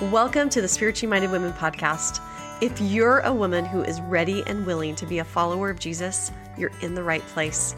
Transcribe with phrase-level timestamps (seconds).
[0.00, 2.20] Welcome to the Spiritually Minded Women podcast.
[2.60, 6.30] If you're a woman who is ready and willing to be a follower of Jesus,
[6.56, 7.74] you're in the right place.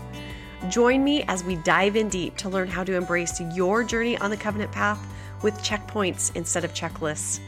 [0.68, 4.28] Join me as we dive in deep to learn how to embrace your journey on
[4.28, 5.02] the covenant path
[5.40, 7.40] with checkpoints instead of checklists.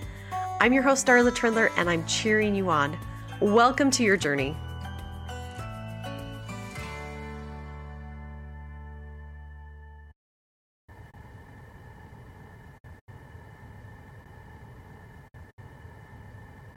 [0.58, 2.98] I'm your host, Darla Trindler, and I'm cheering you on.
[3.42, 4.56] Welcome to your journey.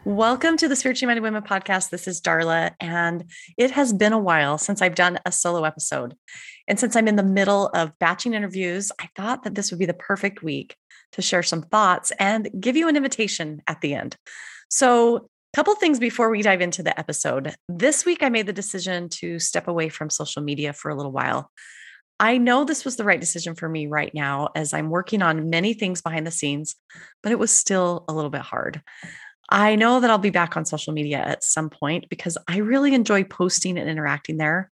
[0.05, 1.89] Welcome to the Spiritually Minded Women podcast.
[1.89, 3.23] This is Darla, and
[3.57, 6.13] it has been a while since I've done a solo episode.
[6.67, 9.87] And since I'm in the middle of batching interviews, I thought that this would be
[9.87, 10.75] the perfect week
[11.13, 14.15] to share some thoughts and give you an invitation at the end.
[14.69, 17.55] So, a couple things before we dive into the episode.
[17.67, 21.13] This week, I made the decision to step away from social media for a little
[21.13, 21.49] while.
[22.19, 25.49] I know this was the right decision for me right now as I'm working on
[25.49, 26.75] many things behind the scenes,
[27.23, 28.81] but it was still a little bit hard.
[29.49, 32.93] I know that I'll be back on social media at some point because I really
[32.93, 34.71] enjoy posting and interacting there.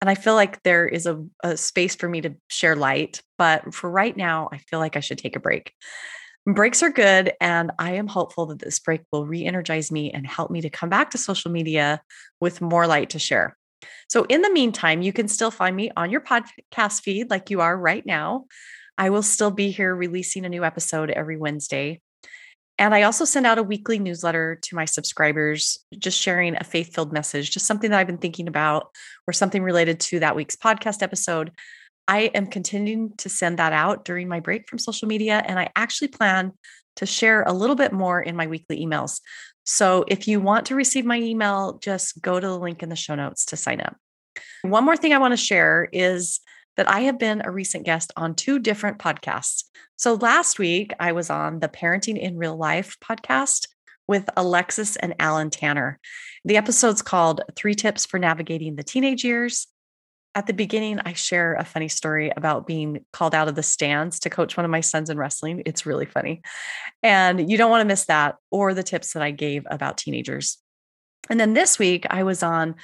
[0.00, 3.22] And I feel like there is a, a, space for me to share light.
[3.38, 5.72] But for right now, I feel like I should take a break.
[6.46, 7.32] Breaks are good.
[7.40, 10.70] And I am hopeful that this break will re energize me and help me to
[10.70, 12.00] come back to social media
[12.40, 13.56] with more light to share.
[14.08, 17.60] So, in the meantime, you can still find me on your podcast feed like you
[17.60, 18.46] are right now.
[18.98, 22.00] I will still be here releasing a new episode every Wednesday.
[22.80, 26.94] And I also send out a weekly newsletter to my subscribers, just sharing a faith
[26.94, 28.90] filled message, just something that I've been thinking about
[29.26, 31.52] or something related to that week's podcast episode.
[32.08, 35.44] I am continuing to send that out during my break from social media.
[35.46, 36.52] And I actually plan
[36.96, 39.20] to share a little bit more in my weekly emails.
[39.64, 42.96] So if you want to receive my email, just go to the link in the
[42.96, 43.94] show notes to sign up.
[44.62, 46.40] One more thing I want to share is
[46.76, 49.64] that I have been a recent guest on two different podcasts.
[49.96, 53.66] So last week, I was on the Parenting in Real Life podcast
[54.08, 56.00] with Alexis and Alan Tanner.
[56.44, 59.66] The episode's called Three Tips for Navigating the Teenage Years.
[60.34, 64.20] At the beginning, I share a funny story about being called out of the stands
[64.20, 65.62] to coach one of my sons in wrestling.
[65.66, 66.40] It's really funny.
[67.02, 70.58] And you don't want to miss that or the tips that I gave about teenagers.
[71.28, 72.76] And then this week, I was on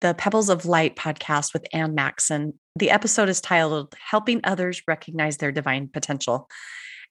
[0.00, 2.58] the Pebbles of Light podcast with Ann Maxon.
[2.76, 6.48] The episode is titled Helping Others Recognize Their Divine Potential.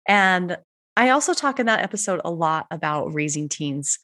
[0.07, 0.57] And
[0.95, 3.99] I also talk in that episode a lot about raising teens.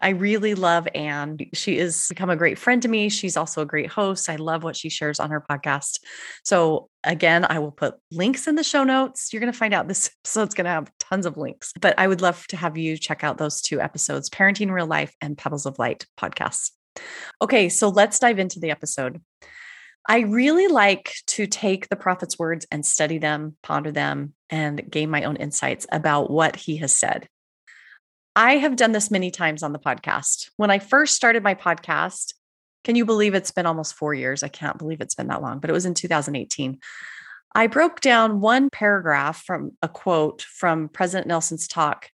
[0.00, 1.38] I really love Ann.
[1.52, 3.08] She has become a great friend to me.
[3.08, 4.28] She's also a great host.
[4.28, 6.00] I love what she shares on her podcast.
[6.42, 9.32] So, again, I will put links in the show notes.
[9.32, 12.08] You're going to find out this episode's going to have tons of links, but I
[12.08, 15.66] would love to have you check out those two episodes Parenting Real Life and Pebbles
[15.66, 16.70] of Light podcasts.
[17.40, 19.20] Okay, so let's dive into the episode.
[20.08, 25.10] I really like to take the prophet's words and study them, ponder them, and gain
[25.10, 27.28] my own insights about what he has said.
[28.34, 30.50] I have done this many times on the podcast.
[30.56, 32.34] When I first started my podcast,
[32.82, 34.42] can you believe it's been almost four years?
[34.42, 36.78] I can't believe it's been that long, but it was in 2018.
[37.54, 42.08] I broke down one paragraph from a quote from President Nelson's talk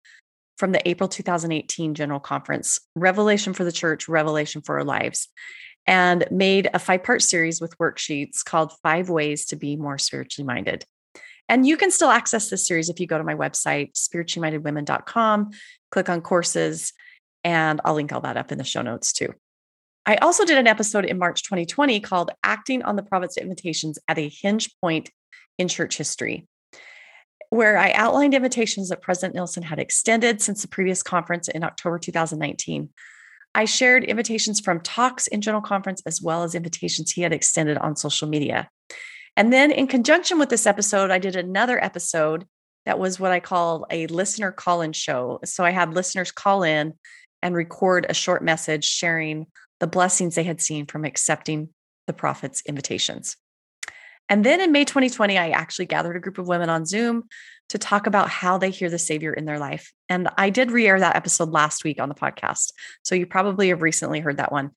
[0.57, 5.27] from the April 2018 General Conference Revelation for the Church, Revelation for Our Lives,
[5.87, 10.45] and made a five part series with worksheets called Five Ways to Be More Spiritually
[10.45, 10.85] Minded.
[11.47, 15.51] And you can still access this series if you go to my website, spirituallymindedwomen.com,
[15.91, 16.93] click on courses,
[17.43, 19.33] and I'll link all that up in the show notes too.
[20.07, 24.17] I also did an episode in March 2020 called Acting on the Prophet's Invitations at
[24.17, 25.09] a Hinge Point
[25.57, 26.47] in Church History
[27.55, 31.97] where I outlined invitations that President Nelson had extended since the previous conference in October
[31.97, 32.89] 2019.
[33.53, 37.77] I shared invitations from talks in General Conference as well as invitations he had extended
[37.77, 38.69] on social media.
[39.37, 42.45] And then, in conjunction with this episode, I did another episode
[42.85, 45.39] that was what I call a listener call in show.
[45.45, 46.93] So I had listeners call in
[47.41, 49.47] and record a short message sharing
[49.79, 51.69] the blessings they had seen from accepting
[52.07, 53.37] the prophet's invitations.
[54.29, 57.25] And then in May 2020, I actually gathered a group of women on Zoom
[57.69, 59.91] to talk about how they hear the Savior in their life.
[60.09, 62.71] And I did re air that episode last week on the podcast.
[63.03, 64.71] So you probably have recently heard that one.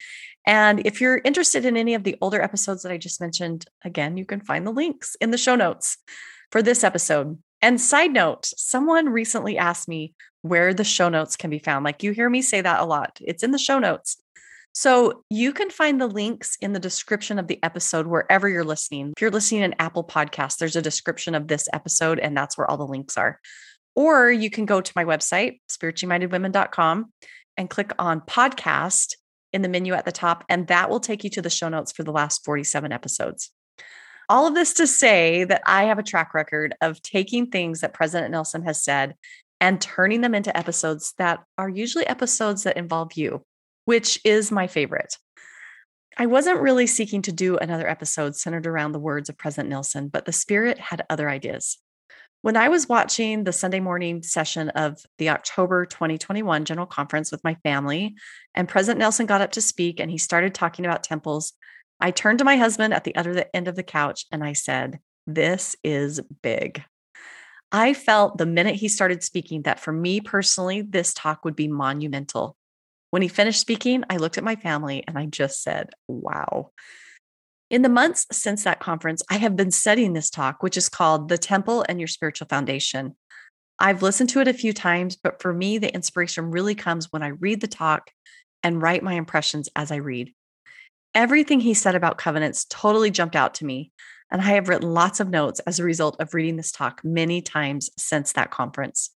[0.46, 4.16] And if you're interested in any of the older episodes that I just mentioned, again,
[4.16, 5.98] you can find the links in the show notes
[6.50, 7.38] for this episode.
[7.60, 11.84] And side note, someone recently asked me where the show notes can be found.
[11.84, 13.18] Like you hear me say that a lot.
[13.20, 14.16] It's in the show notes.
[14.78, 19.12] So you can find the links in the description of the episode wherever you're listening.
[19.16, 22.70] If you're listening in Apple Podcasts, there's a description of this episode, and that's where
[22.70, 23.40] all the links are.
[23.96, 27.12] Or you can go to my website, spirituallymindedwomen.com,
[27.56, 29.16] and click on podcast
[29.52, 31.90] in the menu at the top, and that will take you to the show notes
[31.90, 33.50] for the last 47 episodes.
[34.28, 37.94] All of this to say that I have a track record of taking things that
[37.94, 39.16] President Nelson has said
[39.60, 43.44] and turning them into episodes that are usually episodes that involve you,
[43.88, 45.16] which is my favorite.
[46.18, 50.08] I wasn't really seeking to do another episode centered around the words of President Nelson,
[50.08, 51.78] but the Spirit had other ideas.
[52.42, 57.42] When I was watching the Sunday morning session of the October 2021 General Conference with
[57.44, 58.14] my family,
[58.54, 61.54] and President Nelson got up to speak and he started talking about temples,
[61.98, 64.98] I turned to my husband at the other end of the couch and I said,
[65.26, 66.84] This is big.
[67.72, 71.68] I felt the minute he started speaking that for me personally, this talk would be
[71.68, 72.57] monumental.
[73.10, 76.72] When he finished speaking, I looked at my family and I just said, Wow.
[77.70, 81.28] In the months since that conference, I have been studying this talk, which is called
[81.28, 83.14] The Temple and Your Spiritual Foundation.
[83.78, 87.22] I've listened to it a few times, but for me, the inspiration really comes when
[87.22, 88.10] I read the talk
[88.62, 90.32] and write my impressions as I read.
[91.14, 93.92] Everything he said about covenants totally jumped out to me,
[94.30, 97.40] and I have written lots of notes as a result of reading this talk many
[97.40, 99.10] times since that conference.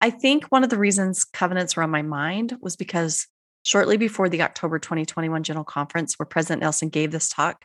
[0.00, 3.26] I think one of the reasons covenants were on my mind was because
[3.64, 7.64] shortly before the October 2021 General Conference, where President Nelson gave this talk,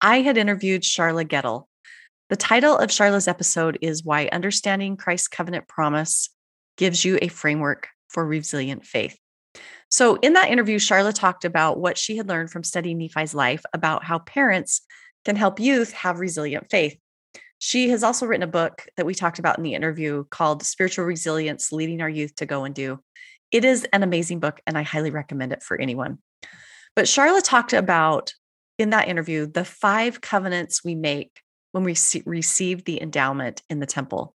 [0.00, 1.68] I had interviewed Charla Gettle.
[2.28, 6.30] The title of Charla's episode is Why Understanding Christ's Covenant Promise
[6.76, 9.16] Gives You a Framework for Resilient Faith.
[9.88, 13.62] So, in that interview, Charla talked about what she had learned from studying Nephi's life
[13.74, 14.82] about how parents
[15.24, 16.96] can help youth have resilient faith.
[17.64, 21.04] She has also written a book that we talked about in the interview called Spiritual
[21.04, 22.98] Resilience Leading Our Youth to Go and Do.
[23.52, 26.18] It is an amazing book, and I highly recommend it for anyone.
[26.96, 28.34] But Charla talked about
[28.80, 31.94] in that interview the five covenants we make when we
[32.26, 34.34] receive the endowment in the temple.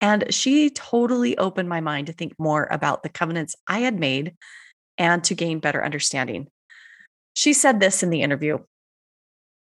[0.00, 4.34] And she totally opened my mind to think more about the covenants I had made
[4.98, 6.48] and to gain better understanding.
[7.34, 8.58] She said this in the interview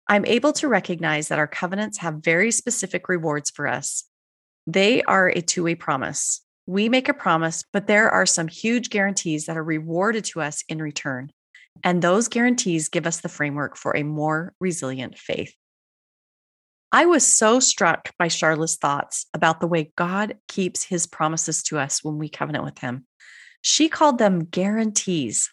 [0.09, 4.05] I'm able to recognize that our covenants have very specific rewards for us.
[4.65, 6.41] They are a two way promise.
[6.65, 10.63] We make a promise, but there are some huge guarantees that are rewarded to us
[10.67, 11.31] in return.
[11.83, 15.53] And those guarantees give us the framework for a more resilient faith.
[16.91, 21.77] I was so struck by Charla's thoughts about the way God keeps his promises to
[21.77, 23.05] us when we covenant with him.
[23.61, 25.51] She called them guarantees.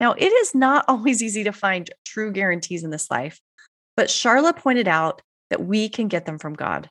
[0.00, 3.40] Now, it is not always easy to find true guarantees in this life,
[3.96, 6.90] but Charla pointed out that we can get them from God.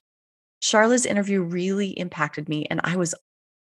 [0.61, 3.13] Charla's interview really impacted me, and I was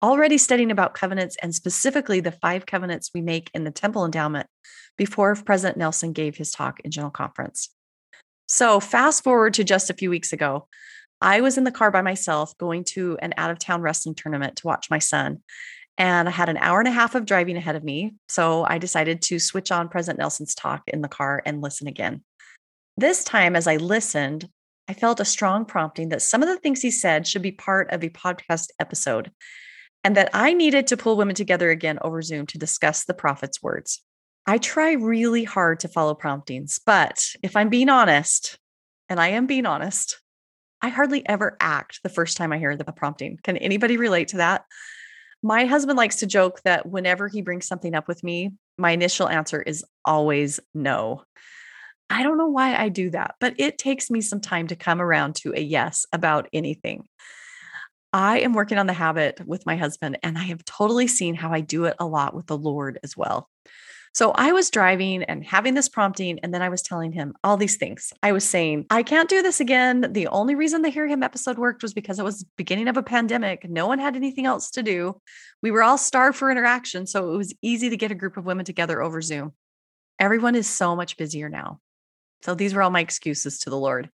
[0.02, 4.46] already studying about covenants and specifically the five covenants we make in the temple endowment
[4.96, 7.70] before President Nelson gave his talk in General Conference.
[8.48, 10.68] So, fast forward to just a few weeks ago,
[11.20, 14.56] I was in the car by myself going to an out of town wrestling tournament
[14.56, 15.42] to watch my son.
[15.98, 18.14] And I had an hour and a half of driving ahead of me.
[18.28, 22.22] So I decided to switch on President Nelson's talk in the car and listen again.
[22.98, 24.48] This time, as I listened,
[24.88, 27.90] I felt a strong prompting that some of the things he said should be part
[27.90, 29.30] of a podcast episode
[30.02, 33.62] and that I needed to pull women together again over Zoom to discuss the prophet's
[33.62, 34.02] words.
[34.46, 38.58] I try really hard to follow promptings, but if I'm being honest,
[39.08, 40.20] and I am being honest,
[40.80, 43.38] I hardly ever act the first time I hear the prompting.
[43.42, 44.64] Can anybody relate to that?
[45.42, 49.28] My husband likes to joke that whenever he brings something up with me, my initial
[49.28, 51.24] answer is always no.
[52.08, 55.00] I don't know why I do that, but it takes me some time to come
[55.00, 57.06] around to a yes about anything.
[58.12, 61.52] I am working on the habit with my husband, and I have totally seen how
[61.52, 63.50] I do it a lot with the Lord as well.
[64.14, 67.58] So I was driving and having this prompting, and then I was telling him all
[67.58, 68.14] these things.
[68.22, 70.12] I was saying, I can't do this again.
[70.12, 73.02] The only reason the Hear Him episode worked was because it was beginning of a
[73.02, 73.68] pandemic.
[73.68, 75.20] No one had anything else to do.
[75.62, 77.06] We were all starved for interaction.
[77.06, 79.52] So it was easy to get a group of women together over Zoom.
[80.18, 81.80] Everyone is so much busier now.
[82.42, 84.10] So these were all my excuses to the Lord.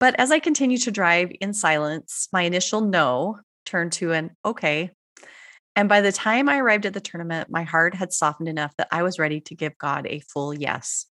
[0.00, 4.90] But as I continued to drive in silence, my initial no turned to an okay.
[5.76, 8.88] And by the time I arrived at the tournament, my heart had softened enough that
[8.90, 11.06] I was ready to give God a full yes.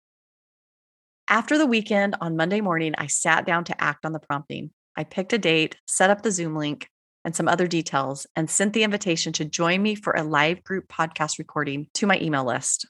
[1.28, 4.70] After the weekend on Monday morning, I sat down to act on the prompting.
[4.96, 6.88] I picked a date, set up the Zoom link
[7.24, 10.88] and some other details, and sent the invitation to join me for a live group
[10.88, 12.86] podcast recording to my email list.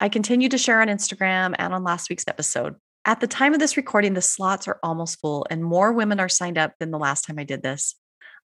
[0.00, 2.76] I continue to share on Instagram and on last week's episode.
[3.04, 6.28] At the time of this recording, the slots are almost full and more women are
[6.28, 7.96] signed up than the last time I did this.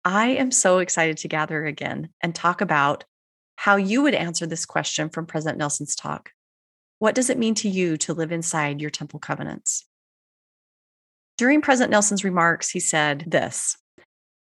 [0.04, 3.04] I am so excited to gather again and talk about
[3.58, 6.32] how you would answer this question from President Nelson's talk.
[7.00, 9.86] What does it mean to you to live inside your temple covenants?
[11.38, 13.78] During President Nelson's remarks, he said this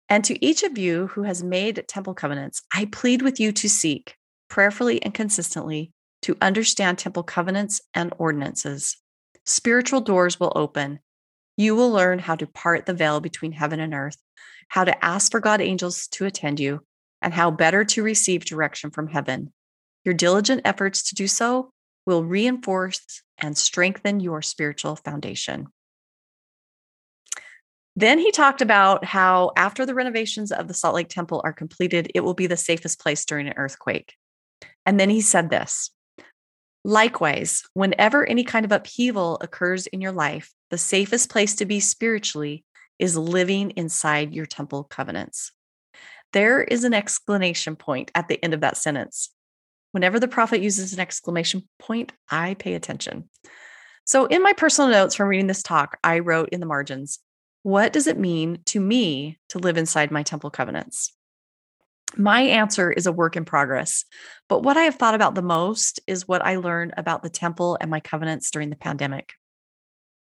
[0.09, 3.69] And to each of you who has made temple covenants, I plead with you to
[3.69, 4.15] seek
[4.49, 5.91] prayerfully and consistently
[6.27, 8.97] to understand temple covenants and ordinances.
[9.45, 10.99] Spiritual doors will open.
[11.55, 14.17] You will learn how to part the veil between heaven and earth,
[14.67, 16.81] how to ask for God angels to attend you,
[17.21, 19.53] and how better to receive direction from heaven.
[20.03, 21.71] Your diligent efforts to do so
[22.05, 25.67] will reinforce and strengthen your spiritual foundation.
[27.95, 32.11] Then he talked about how after the renovations of the Salt Lake Temple are completed,
[32.13, 34.13] it will be the safest place during an earthquake.
[34.85, 35.91] And then he said this
[36.87, 41.81] Likewise, whenever any kind of upheaval occurs in your life, the safest place to be
[41.81, 42.63] spiritually
[42.97, 45.51] is living inside your temple covenants.
[46.31, 49.31] There is an exclamation point at the end of that sentence.
[49.91, 53.29] Whenever the prophet uses an exclamation point, I pay attention.
[54.05, 57.19] So, in my personal notes from reading this talk, I wrote in the margins,
[57.63, 61.16] What does it mean to me to live inside my temple covenants?
[62.15, 64.05] My answer is a work in progress,
[64.47, 67.77] but what I have thought about the most is what I learned about the temple
[67.81, 69.33] and my covenants during the pandemic.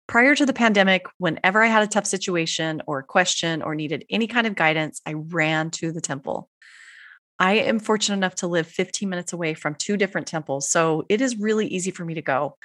[0.07, 4.05] Prior to the pandemic, whenever I had a tough situation or a question or needed
[4.09, 6.49] any kind of guidance, I ran to the temple.
[7.39, 11.21] I am fortunate enough to live 15 minutes away from two different temples, so it
[11.21, 12.57] is really easy for me to go.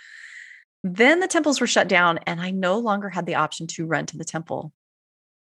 [0.84, 4.06] Then the temples were shut down, and I no longer had the option to run
[4.06, 4.72] to the temple.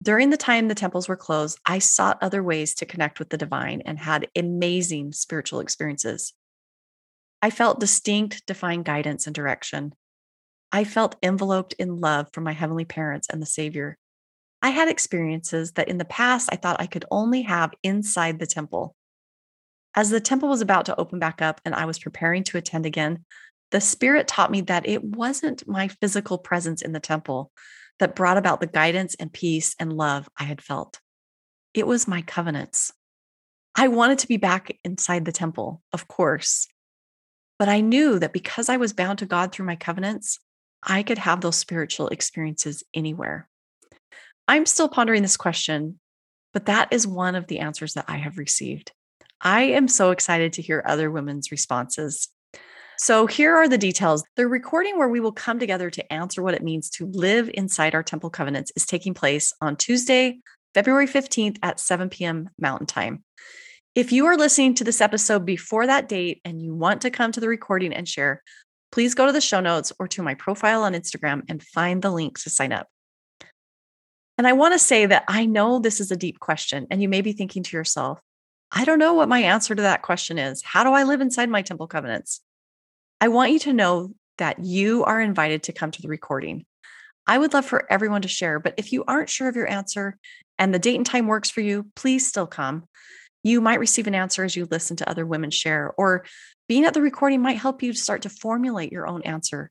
[0.03, 3.37] During the time the temples were closed, I sought other ways to connect with the
[3.37, 6.35] divine and had amazing spiritual experiences.
[7.41, 9.95] I felt distinct, divine guidance and direction.
[10.73, 13.97] I felt enveloped in love from my heavenly parents and the Savior.
[14.61, 18.47] I had experiences that in the past I thought I could only have inside the
[18.47, 18.97] temple.
[19.95, 22.87] As the temple was about to open back up and I was preparing to attend
[22.87, 23.25] again,
[23.71, 27.53] the Spirit taught me that it wasn't my physical presence in the temple
[28.03, 30.99] that brought about the guidance and peace and love I had felt.
[31.73, 32.93] It was my covenants.
[33.77, 36.67] I wanted to be back inside the temple, of course,
[37.61, 40.41] but I knew that because I was bound to God through my covenants,
[40.83, 43.49] I could have those spiritual experiences anywhere.
[44.49, 46.01] I'm still pondering this question,
[46.53, 48.91] but that is one of the answers that I have received.
[49.41, 52.29] I am so excited to hear other women's responses.
[53.05, 54.23] So, here are the details.
[54.37, 57.97] The recording where we will come together to answer what it means to live inside
[57.97, 60.39] our temple covenants is taking place on Tuesday,
[60.73, 62.49] February 15th at 7 p.m.
[62.61, 63.25] Mountain Time.
[63.97, 67.33] If you are listening to this episode before that date and you want to come
[67.33, 68.41] to the recording and share,
[68.93, 72.11] please go to the show notes or to my profile on Instagram and find the
[72.13, 72.87] link to sign up.
[74.39, 77.09] And I want to say that I know this is a deep question, and you
[77.09, 78.21] may be thinking to yourself,
[78.71, 80.63] I don't know what my answer to that question is.
[80.63, 82.41] How do I live inside my temple covenants?
[83.23, 86.67] I want you to know that you are invited to come to the recording.
[87.25, 90.19] I would love for everyone to share, but if you aren't sure of your answer
[90.59, 92.83] and the date and time works for you, please still come.
[93.45, 96.25] You might receive an answer as you listen to other women share, or
[96.69, 99.71] being at the recording might help you start to formulate your own answer.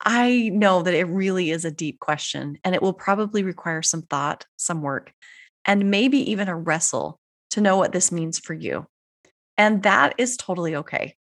[0.00, 4.00] I know that it really is a deep question and it will probably require some
[4.00, 5.12] thought, some work,
[5.66, 7.20] and maybe even a wrestle
[7.50, 8.86] to know what this means for you.
[9.58, 11.16] And that is totally okay.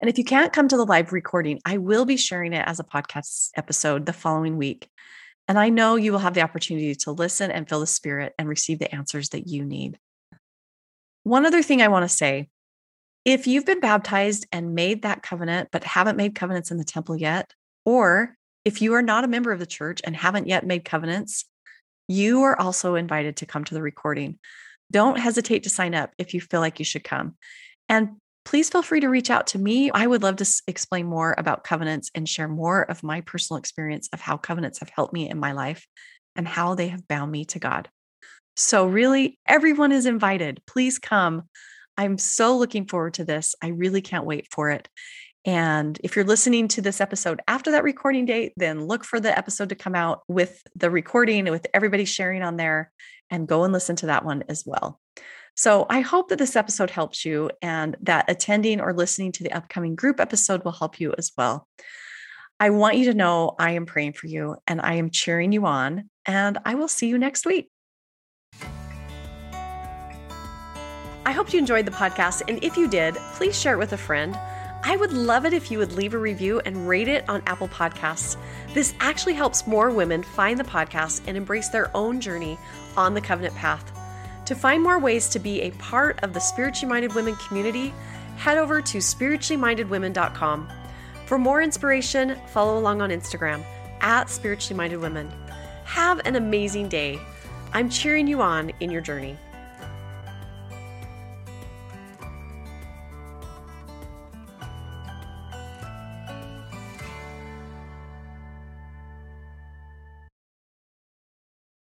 [0.00, 2.80] And if you can't come to the live recording, I will be sharing it as
[2.80, 4.88] a podcast episode the following week.
[5.46, 8.48] And I know you will have the opportunity to listen and feel the spirit and
[8.48, 9.98] receive the answers that you need.
[11.24, 12.48] One other thing I want to say
[13.26, 17.16] if you've been baptized and made that covenant, but haven't made covenants in the temple
[17.16, 17.52] yet,
[17.84, 21.44] or if you are not a member of the church and haven't yet made covenants,
[22.08, 24.38] you are also invited to come to the recording.
[24.90, 27.36] Don't hesitate to sign up if you feel like you should come.
[27.88, 28.16] And
[28.50, 29.92] please feel free to reach out to me.
[29.92, 34.08] I would love to explain more about covenants and share more of my personal experience
[34.12, 35.86] of how covenants have helped me in my life
[36.34, 37.88] and how they have bound me to God.
[38.56, 40.60] So, really, everyone is invited.
[40.66, 41.44] Please come.
[41.96, 43.54] I'm so looking forward to this.
[43.62, 44.88] I really can't wait for it.
[45.44, 49.38] And if you're listening to this episode after that recording date, then look for the
[49.38, 52.90] episode to come out with the recording with everybody sharing on there
[53.30, 54.98] and go and listen to that one as well.
[55.60, 59.52] So I hope that this episode helps you and that attending or listening to the
[59.52, 61.68] upcoming group episode will help you as well.
[62.58, 65.66] I want you to know I am praying for you and I am cheering you
[65.66, 67.70] on, and I will see you next week.
[71.26, 73.98] I hope you enjoyed the podcast, and if you did, please share it with a
[73.98, 74.38] friend.
[74.82, 77.68] I would love it if you would leave a review and rate it on Apple
[77.68, 78.38] Podcasts.
[78.72, 82.58] This actually helps more women find the podcast and embrace their own journey
[82.96, 83.99] on the covenant path.
[84.50, 87.94] To find more ways to be a part of the Spiritually Minded Women community,
[88.36, 90.68] head over to spirituallymindedwomen.com.
[91.26, 93.64] For more inspiration, follow along on Instagram
[94.00, 95.30] at Spiritually Minded Women.
[95.84, 97.20] Have an amazing day.
[97.72, 99.38] I'm cheering you on in your journey.